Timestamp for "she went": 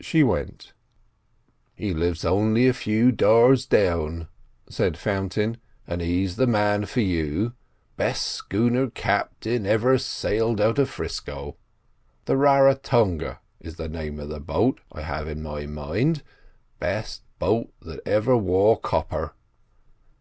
0.00-0.72